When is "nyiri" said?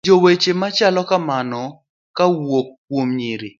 3.17-3.49